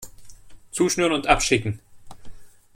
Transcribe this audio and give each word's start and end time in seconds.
Zuschnüren 0.71 1.11
und 1.13 1.27
abschicken! 1.27 1.79